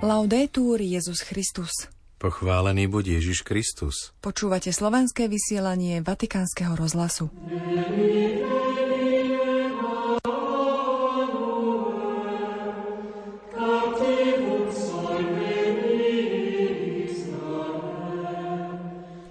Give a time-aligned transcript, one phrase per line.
[0.00, 1.68] Laudetur Jezus Christus.
[2.16, 4.16] Pochválený buď Ježiš Kristus.
[4.24, 7.28] Počúvate slovenské vysielanie Vatikánskeho rozhlasu.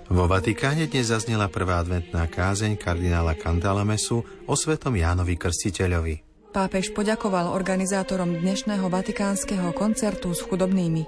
[0.06, 6.29] Vo Vatikáne dnes zaznela prvá adventná kázeň kardinála Cantalamesu o svetom Jánovi Krstiteľovi.
[6.50, 11.06] Pápež poďakoval organizátorom dnešného vatikánskeho koncertu s chudobnými.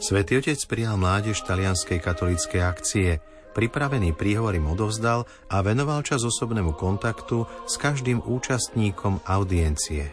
[0.00, 3.20] Svetý otec prijal mládež talianskej katolíckej akcie,
[3.52, 10.08] pripravený príhovor im odovzdal a venoval čas osobnému kontaktu s každým účastníkom audiencie.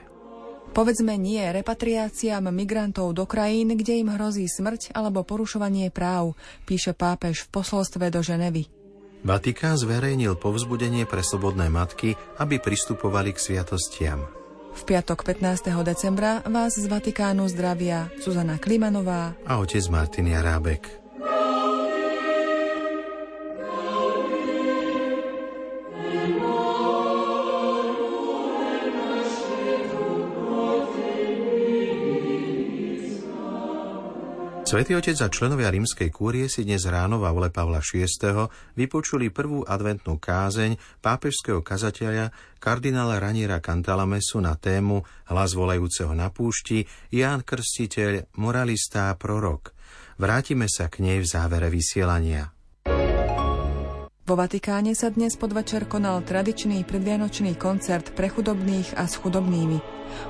[0.76, 6.36] Povedzme nie repatriáciám migrantov do krajín, kde im hrozí smrť alebo porušovanie práv,
[6.68, 8.68] píše pápež v posolstve do Ženevy.
[9.24, 14.45] Vatikán zverejnil povzbudenie pre slobodné matky, aby pristupovali k sviatostiam.
[14.76, 15.72] V piatok 15.
[15.84, 21.05] decembra vás z Vatikánu zdravia Zuzana Klimanová a otec Martin Jarábek.
[34.66, 38.10] Svetý otec a členovia rímskej kúrie si dnes ráno v aule Pavla VI.
[38.74, 46.82] vypočuli prvú adventnú kázeň pápežského kazateľa kardinála Raniera Cantalamesu na tému Hlas volajúceho na púšti
[47.14, 49.70] Ján Krstiteľ, moralista a prorok.
[50.18, 52.55] Vrátime sa k nej v závere vysielania.
[54.26, 59.78] Vo Vatikáne sa dnes podvečer konal tradičný predvianočný koncert pre chudobných a s chudobnými.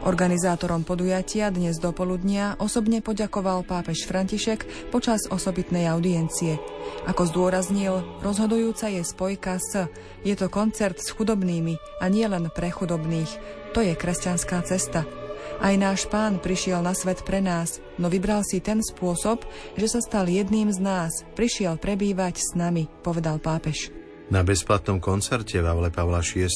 [0.03, 6.59] Organizátorom podujatia dnes do poludnia osobne poďakoval pápež František počas osobitnej audiencie.
[7.07, 9.87] Ako zdôraznil, rozhodujúca je spojka s.
[10.27, 13.31] Je to koncert s chudobnými a nie len pre chudobných.
[13.71, 15.07] To je kresťanská cesta.
[15.63, 19.47] Aj náš pán prišiel na svet pre nás, no vybral si ten spôsob,
[19.79, 23.95] že sa stal jedným z nás, prišiel prebývať s nami, povedal pápež.
[24.25, 26.49] Na bezplatnom koncerte v Aule Pavla VI,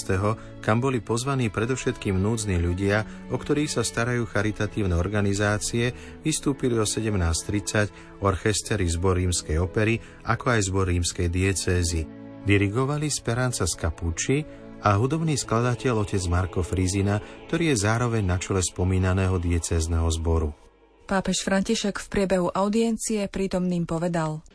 [0.57, 5.93] kam boli pozvaní predovšetkým núdzni ľudia, o ktorých sa starajú charitatívne organizácie,
[6.25, 12.09] vystúpili o 17.30 orchestery zbor rímskej opery, ako aj zbor rímskej diecézy.
[12.41, 19.35] Dirigovali Speranza Scapucci, a hudobný skladateľ otec Marko Frizina, ktorý je zároveň na čele spomínaného
[19.39, 20.55] diecezneho zboru.
[21.09, 24.45] Pápež František v priebehu audiencie prítomným povedal.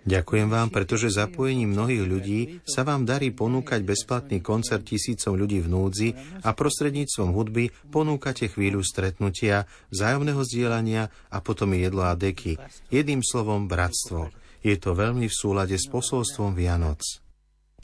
[0.00, 5.68] Ďakujem vám, pretože zapojením mnohých ľudí sa vám darí ponúkať bezplatný koncert tisícom ľudí v
[5.70, 6.08] núdzi
[6.42, 12.56] a prostredníctvom hudby ponúkate chvíľu stretnutia, vzájomného zdieľania a potom jedlo a deky.
[12.88, 14.32] Jedným slovom bratstvo.
[14.60, 17.00] Je to veľmi v súlade s posolstvom Vianoc.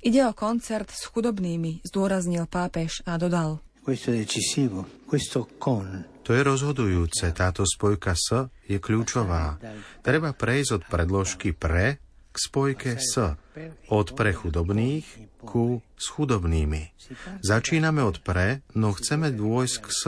[0.05, 3.65] Ide o koncert s chudobnými, zdôraznil pápež a dodal.
[6.27, 9.63] To je rozhodujúce, táto spojka s je kľúčová.
[10.03, 12.03] Treba prejsť od predložky pre
[12.37, 13.17] k spojke s,
[13.89, 15.07] od pre chudobných
[15.41, 16.93] ku s chudobnými.
[17.41, 20.03] Začíname od pre, no chceme dôjsť k s.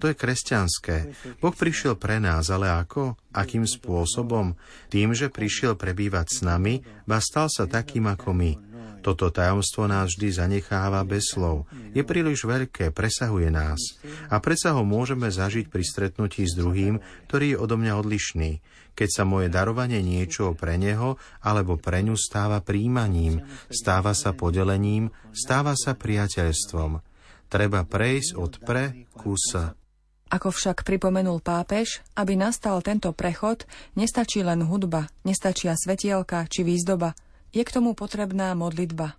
[0.00, 1.12] To je kresťanské.
[1.44, 3.20] Boh prišiel pre nás, ale ako?
[3.36, 4.56] Akým spôsobom?
[4.88, 8.52] Tým, že prišiel prebývať s nami, a stal sa takým ako my.
[9.00, 11.64] Toto tajomstvo nás vždy zanecháva bez slov.
[11.96, 13.80] Je príliš veľké, presahuje nás.
[14.28, 18.60] A predsa ho môžeme zažiť pri stretnutí s druhým, ktorý je odo mňa odlišný.
[18.92, 23.40] Keď sa moje darovanie niečo pre neho alebo pre ňu stáva príjmaním,
[23.72, 27.00] stáva sa podelením, stáva sa priateľstvom.
[27.48, 29.79] Treba prejsť od pre ku s.
[30.30, 33.66] Ako však pripomenul pápež, aby nastal tento prechod,
[33.98, 37.12] nestačí len hudba, nestačia svetielka či výzdoba–
[37.50, 39.18] je k tomu potrebná modlitba.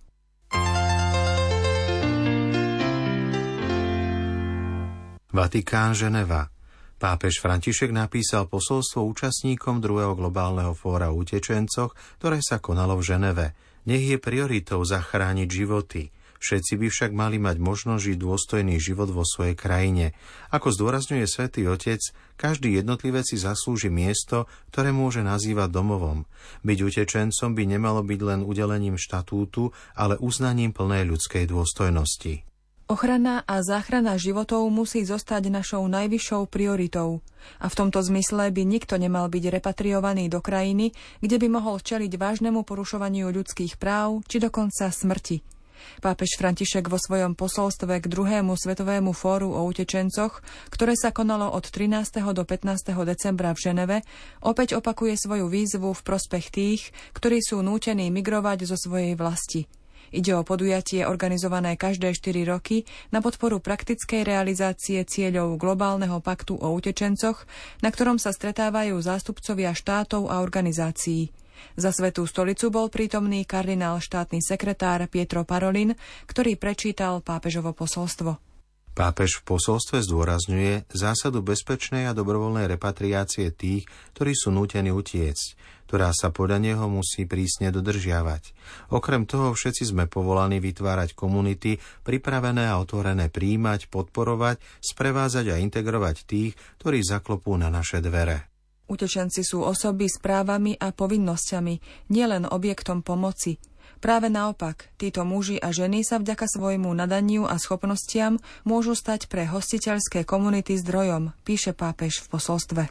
[5.32, 6.52] Vatikán Ženeva
[7.00, 13.46] Pápež František napísal posolstvo účastníkom druhého globálneho fóra o utečencoch, ktoré sa konalo v Ženeve.
[13.90, 16.02] Nech je prioritou zachrániť životy–
[16.42, 20.10] Všetci by však mali mať možnosť žiť dôstojný život vo svojej krajine.
[20.50, 22.02] Ako zdôrazňuje svätý Otec,
[22.34, 26.26] každý jednotlivec si zaslúži miesto, ktoré môže nazývať domovom.
[26.66, 32.42] Byť utečencom by nemalo byť len udelením štatútu, ale uznaním plnej ľudskej dôstojnosti.
[32.90, 37.22] Ochrana a záchrana životov musí zostať našou najvyššou prioritou.
[37.62, 40.90] A v tomto zmysle by nikto nemal byť repatriovaný do krajiny,
[41.22, 45.61] kde by mohol čeliť vážnemu porušovaniu ľudských práv či dokonca smrti.
[46.00, 51.68] Pápež František vo svojom posolstve k druhému svetovému fóru o utečencoch, ktoré sa konalo od
[51.68, 52.22] 13.
[52.32, 52.92] do 15.
[53.06, 53.98] decembra v Ženeve,
[54.42, 56.82] opäť opakuje svoju výzvu v prospech tých,
[57.14, 59.70] ktorí sú nútení migrovať zo svojej vlasti.
[60.12, 66.68] Ide o podujatie organizované každé 4 roky na podporu praktickej realizácie cieľov globálneho paktu o
[66.76, 67.48] utečencoch,
[67.80, 71.32] na ktorom sa stretávajú zástupcovia štátov a organizácií.
[71.74, 75.96] Za Svetú stolicu bol prítomný kardinál štátny sekretár Pietro Parolin,
[76.28, 78.52] ktorý prečítal pápežovo posolstvo.
[78.92, 85.56] Pápež v posolstve zdôrazňuje zásadu bezpečnej a dobrovoľnej repatriácie tých, ktorí sú nútení utiecť,
[85.88, 88.52] ktorá sa podľa neho musí prísne dodržiavať.
[88.92, 96.28] Okrem toho všetci sme povolaní vytvárať komunity, pripravené a otvorené príjmať, podporovať, sprevázať a integrovať
[96.28, 96.52] tých,
[96.84, 98.51] ktorí zaklopú na naše dvere.
[98.90, 103.58] Utečenci sú osoby s právami a povinnosťami, nielen objektom pomoci–
[104.02, 109.46] Práve naopak, títo muži a ženy sa vďaka svojmu nadaniu a schopnostiam môžu stať pre
[109.46, 112.82] hostiteľské komunity zdrojom, píše pápež v posolstve.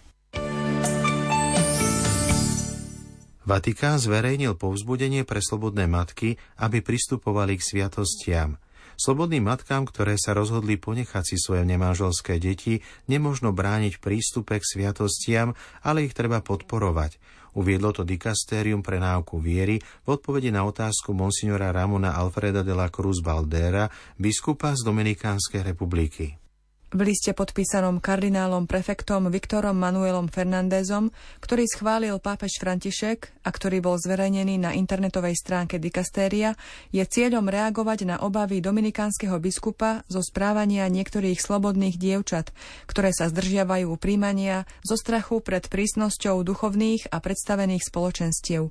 [3.44, 8.56] Vatikán zverejnil povzbudenie pre slobodné matky, aby pristupovali k sviatostiam.
[9.02, 15.58] Slobodným matkám, ktoré sa rozhodli ponechať si svoje nemáželské deti, nemožno brániť prístupe k sviatostiam,
[15.82, 17.18] ale ich treba podporovať.
[17.58, 22.94] Uviedlo to dikastérium pre náuku viery v odpovedi na otázku monsignora Ramona Alfreda de la
[22.94, 23.90] Cruz Baldera,
[24.22, 26.41] biskupa z Dominikánskej republiky.
[26.92, 31.08] V liste podpísanom kardinálom prefektom Viktorom Manuelom Fernandezom,
[31.40, 36.52] ktorý schválil pápež František a ktorý bol zverejnený na internetovej stránke dikastéria,
[36.92, 42.52] je cieľom reagovať na obavy dominikánskeho biskupa zo správania niektorých slobodných dievčat,
[42.92, 48.68] ktoré sa zdržiavajú príjmania zo strachu pred prísnosťou duchovných a predstavených spoločenstiev.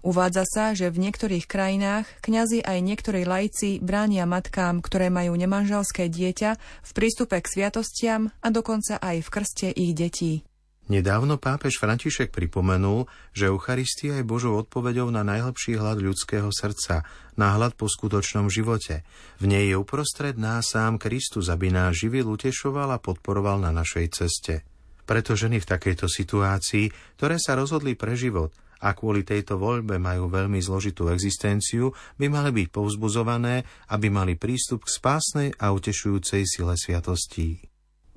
[0.00, 6.08] Uvádza sa, že v niektorých krajinách kňazi aj niektorí lajci bránia matkám, ktoré majú nemanželské
[6.08, 10.42] dieťa, v prístupe k sviatostiam a dokonca aj v krste ich detí.
[10.90, 17.06] Nedávno pápež František pripomenul, že Eucharistia je Božou odpoveďou na najlepší hlad ľudského srdca,
[17.38, 19.06] na hlad po skutočnom živote.
[19.38, 24.06] V nej je uprostred nás sám Kristus, aby nás živil, utešoval a podporoval na našej
[24.10, 24.66] ceste.
[25.06, 28.50] Preto ženy v takejto situácii, ktoré sa rozhodli pre život,
[28.82, 33.62] a kvôli tejto voľbe majú veľmi zložitú existenciu, by mali byť povzbuzované,
[33.94, 37.62] aby mali prístup k spásnej a utešujúcej sile sviatostí.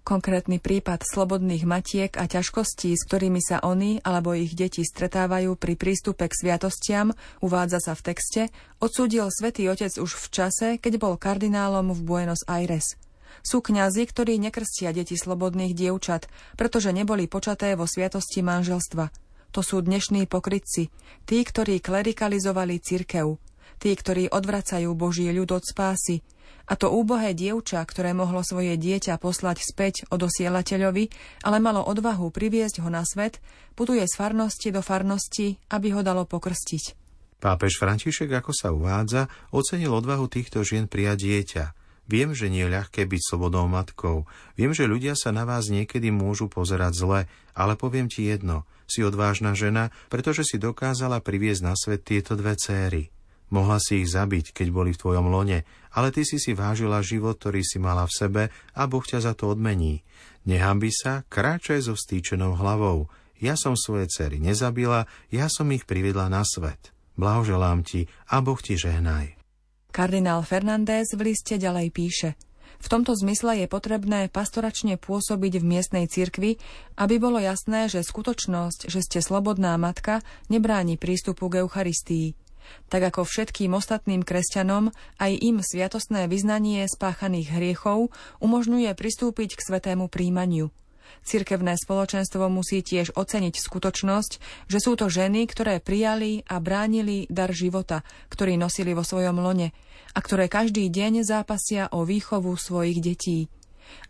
[0.05, 5.73] Konkrétny prípad slobodných matiek a ťažkostí, s ktorými sa oni alebo ich deti stretávajú pri
[5.73, 7.09] prístupe k sviatostiam,
[7.41, 8.41] uvádza sa v texte,
[8.77, 13.01] odsúdil svätý Otec už v čase, keď bol kardinálom v Buenos Aires.
[13.41, 19.09] Sú kňazi, ktorí nekrstia deti slobodných dievčat, pretože neboli počaté vo sviatosti manželstva–
[19.55, 20.91] to sú dnešní pokrytci,
[21.23, 23.39] tí, ktorí klerikalizovali cirkev,
[23.79, 26.19] tí, ktorí odvracajú Boží ľud od spásy,
[26.65, 31.13] a to úbohé dievča, ktoré mohlo svoje dieťa poslať späť od osielateľovi,
[31.45, 33.37] ale malo odvahu priviesť ho na svet,
[33.77, 36.83] putuje z farnosti do farnosti, aby ho dalo pokrstiť.
[37.37, 41.63] Pápež František, ako sa uvádza, ocenil odvahu týchto žien prijať dieťa.
[42.05, 44.29] Viem, že nie je ľahké byť slobodnou matkou.
[44.53, 47.19] Viem, že ľudia sa na vás niekedy môžu pozerať zle,
[47.57, 48.69] ale poviem ti jedno.
[48.85, 53.09] Si odvážna žena, pretože si dokázala priviesť na svet tieto dve céry.
[53.49, 57.37] Mohla si ich zabiť, keď boli v tvojom lone, ale ty si si vážila život,
[57.37, 58.43] ktorý si mala v sebe
[58.73, 60.01] a Boh ťa za to odmení.
[60.45, 63.09] Nehambi sa, kráčaj so stýčenou hlavou.
[63.41, 66.93] Ja som svoje cery nezabila, ja som ich privedla na svet.
[67.17, 69.44] Blahoželám ti a Boh ti žehnaj.
[69.95, 72.29] Kardinál Fernández v liste ďalej píše–
[72.75, 76.59] v tomto zmysle je potrebné pastoračne pôsobiť v miestnej cirkvi,
[76.99, 80.21] aby bolo jasné, že skutočnosť, že ste slobodná matka,
[80.51, 82.35] nebráni prístupu k Eucharistii.
[82.91, 88.11] Tak ako všetkým ostatným kresťanom, aj im sviatostné vyznanie spáchaných hriechov
[88.43, 90.73] umožňuje pristúpiť k svetému príjmaniu.
[91.25, 94.31] Cirkevné spoločenstvo musí tiež oceniť skutočnosť,
[94.69, 99.73] že sú to ženy, ktoré prijali a bránili dar života, ktorý nosili vo svojom lone
[100.15, 103.51] a ktoré každý deň zápasia o výchovu svojich detí.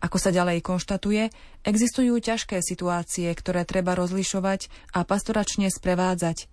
[0.00, 1.28] Ako sa ďalej konštatuje,
[1.64, 6.48] existujú ťažké situácie, ktoré treba rozlišovať a pastoračne sprevádzať.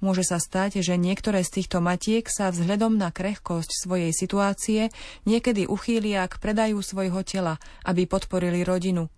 [0.00, 4.92] Môže sa stať, že niektoré z týchto matiek sa vzhľadom na krehkosť svojej situácie
[5.28, 9.08] niekedy uchýlia k predaju svojho tela, aby podporili rodinu.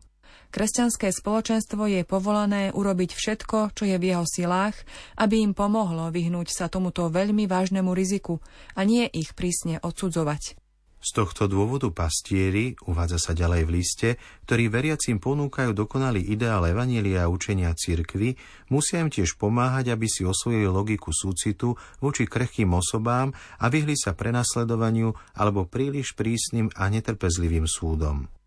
[0.49, 4.81] Kresťanské spoločenstvo je povolané urobiť všetko, čo je v jeho silách,
[5.21, 8.41] aby im pomohlo vyhnúť sa tomuto veľmi vážnemu riziku
[8.73, 10.57] a nie ich prísne odsudzovať.
[10.99, 14.09] Z tohto dôvodu pastieri, uvádza sa ďalej v liste,
[14.49, 18.35] ktorí veriacim ponúkajú dokonalý ideál Evanielia a učenia cirkvy,
[18.73, 23.31] musia im tiež pomáhať, aby si osvojili logiku súcitu voči krehkým osobám
[23.63, 28.38] a vyhli sa prenasledovaniu alebo príliš prísnym a netrpezlivým súdom.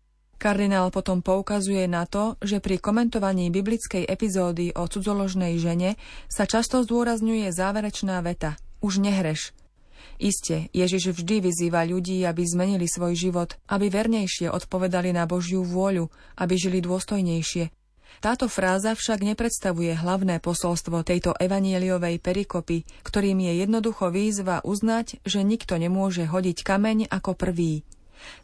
[0.42, 5.94] Kardinál potom poukazuje na to, že pri komentovaní biblickej epizódy o cudzoložnej žene
[6.26, 9.54] sa často zdôrazňuje záverečná veta Už nehreš.
[10.18, 16.10] Iste, Ježiš vždy vyzýva ľudí, aby zmenili svoj život, aby vernejšie odpovedali na Božiu vôľu,
[16.34, 17.70] aby žili dôstojnejšie.
[18.18, 25.46] Táto fráza však nepredstavuje hlavné posolstvo tejto evanieliovej perikopy, ktorým je jednoducho výzva uznať, že
[25.46, 27.86] nikto nemôže hodiť kameň ako prvý.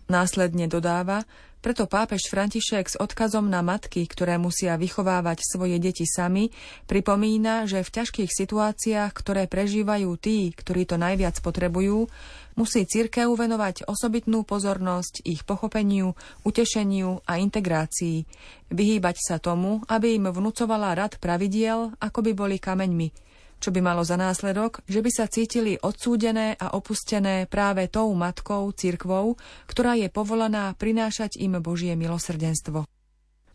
[0.08, 6.54] Následne dodáva, preto pápež František s odkazom na matky, ktoré musia vychovávať svoje deti sami,
[6.86, 12.06] pripomína, že v ťažkých situáciách, ktoré prežívajú tí, ktorí to najviac potrebujú,
[12.54, 16.14] musí cirkev venovať osobitnú pozornosť ich pochopeniu,
[16.46, 18.22] utešeniu a integrácii,
[18.70, 23.08] vyhýbať sa tomu, aby im vnúcovala rad pravidiel, ako by boli kameňmi–
[23.58, 28.70] čo by malo za následok, že by sa cítili odsúdené a opustené práve tou matkou,
[28.74, 32.86] cirkvou, ktorá je povolaná prinášať im Božie milosrdenstvo.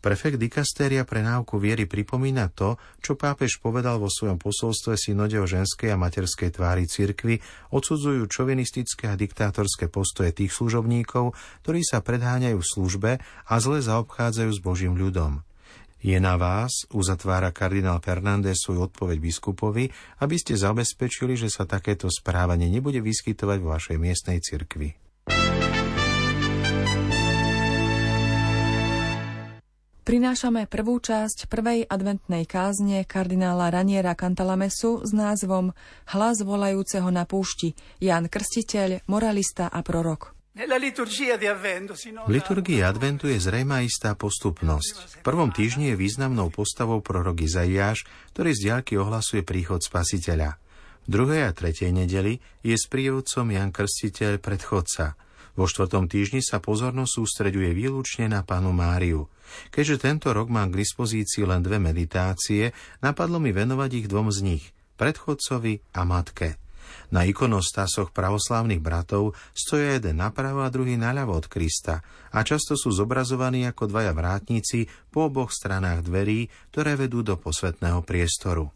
[0.04, 5.48] Prefekt dikastéria pre náuku viery pripomína to, čo pápež povedal vo svojom posolstve synode o
[5.48, 7.40] ženskej a materskej tvári cirkvy,
[7.72, 11.32] odsudzujú čovinistické a diktátorské postoje tých služobníkov,
[11.64, 13.10] ktorí sa predháňajú v službe
[13.48, 15.40] a zle zaobchádzajú s Božím ľudom.
[16.04, 19.88] Je na vás, uzatvára kardinál Fernández svoju odpoveď biskupovi,
[20.20, 24.92] aby ste zabezpečili, že sa takéto správanie nebude vyskytovať vo vašej miestnej cirkvi.
[30.04, 35.72] Prinášame prvú časť prvej adventnej kázne kardinála Raniera Cantalamesu s názvom
[36.12, 37.72] Hlas volajúceho na púšti
[38.04, 40.33] Jan Krstiteľ, moralista a prorok.
[40.54, 45.18] V liturgii adventu je zrejmá istá postupnosť.
[45.18, 50.54] V prvom týždni je významnou postavou prorok Izaiáš, ktorý z diaľky ohlasuje príchod spasiteľa.
[51.04, 55.18] V druhej a tretej nedeli je sprievodcom Jan Krstiteľ predchodca.
[55.58, 59.26] Vo štvrtom týždni sa pozornosť sústreďuje výlučne na panu Máriu.
[59.74, 62.70] Keďže tento rok mám k dispozícii len dve meditácie,
[63.02, 64.64] napadlo mi venovať ich dvom z nich,
[65.02, 66.62] predchodcovi a matke.
[67.12, 72.90] Na ikonostásoch pravoslávnych bratov stoja jeden napravo a druhý naľavo od Krista a často sú
[72.90, 78.72] zobrazovaní ako dvaja vrátnici po oboch stranách dverí, ktoré vedú do posvetného priestoru.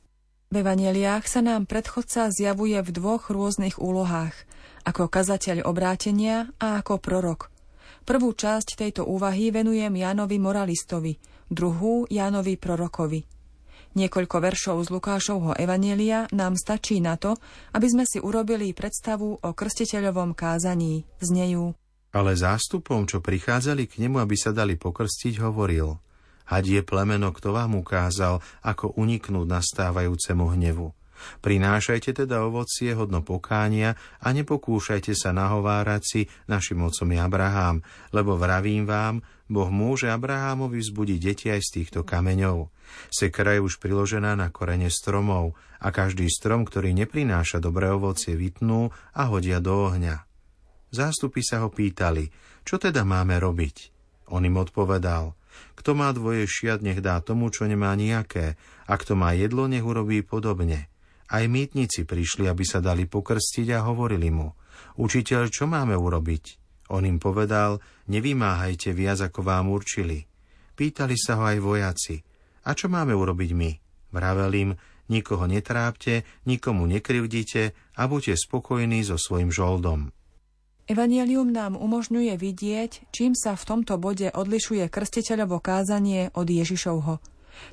[0.49, 4.33] V evaneliách sa nám predchodca zjavuje v dvoch rôznych úlohách,
[4.89, 7.53] ako kazateľ obrátenia a ako prorok.
[8.09, 11.21] Prvú časť tejto úvahy venujem Jánovi moralistovi,
[11.53, 13.38] druhú Jánovi prorokovi.
[13.97, 17.39] Niekoľko veršov z Lukášovho Evanielia nám stačí na to,
[17.73, 21.09] aby sme si urobili predstavu o krstiteľovom kázaní.
[21.25, 21.73] Znejú.
[22.13, 25.97] Ale zástupom, čo prichádzali k nemu, aby sa dali pokrstiť, hovoril
[26.49, 30.97] Hadie plemeno, kto vám ukázal, ako uniknúť nastávajúcemu hnevu.
[31.41, 36.21] Prinášajte teda ovocie hodno pokánia a nepokúšajte sa nahovárať si
[36.51, 37.83] našim otcom Abrahám,
[38.15, 42.69] lebo vravím vám, Boh môže Abrahámovi vzbudiť deti aj z týchto kameňov.
[43.09, 48.93] Sekra je už priložená na korene stromov a každý strom, ktorý neprináša dobré ovocie, vytnú
[49.17, 50.29] a hodia do ohňa.
[50.93, 52.29] Zástupy sa ho pýtali,
[52.65, 53.77] čo teda máme robiť?
[54.29, 55.33] On im odpovedal,
[55.77, 59.85] kto má dvoje šiat, nech dá tomu, čo nemá nejaké, a kto má jedlo, nech
[59.85, 60.93] urobí podobne.
[61.29, 64.49] Aj mýtnici prišli, aby sa dali pokrstiť a hovorili mu,
[64.97, 66.45] učiteľ, čo máme urobiť?
[66.89, 70.25] On im povedal, nevymáhajte viac, ako vám určili.
[70.73, 72.17] Pýtali sa ho aj vojaci,
[72.65, 73.71] a čo máme urobiť my?
[74.13, 74.71] Vravel im,
[75.09, 80.13] nikoho netrápte, nikomu nekrivdite a buďte spokojní so svojim žoldom.
[80.89, 87.21] Evangelium nám umožňuje vidieť, čím sa v tomto bode odlišuje krstiteľovo kázanie od Ježišovho.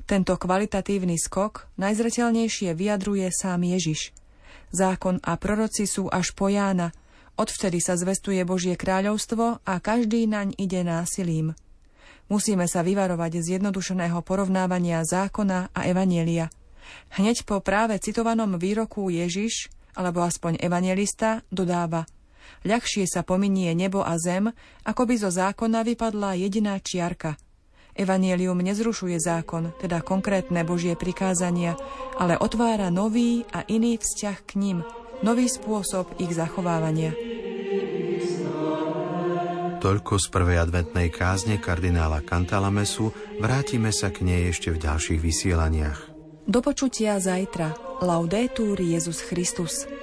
[0.06, 4.14] Tento kvalitatívny skok najzretelnejšie vyjadruje sám Ježiš.
[4.70, 6.90] Zákon a proroci sú až po Jána.
[7.36, 11.52] Odvtedy sa zvestuje Božie kráľovstvo a každý naň ide násilím.
[12.26, 16.50] Musíme sa vyvarovať zjednodušeného porovnávania zákona a evanielia.
[17.14, 22.06] Hneď po práve citovanom výroku Ježiš, alebo aspoň evangelista, dodáva
[22.62, 24.50] Ľahšie sa pominie nebo a zem,
[24.86, 27.38] ako by zo zákona vypadla jediná čiarka–
[27.96, 31.74] Evangelium nezrušuje zákon, teda konkrétne Božie prikázania,
[32.20, 34.78] ale otvára nový a iný vzťah k ním,
[35.24, 37.16] nový spôsob ich zachovávania.
[39.76, 46.00] Toľko z prvej adventnej kázne kardinála Cantalamesu, vrátime sa k nej ešte v ďalších vysielaniach.
[46.46, 47.74] Do počutia zajtra.
[48.04, 49.95] Laudetur Jezus Christus.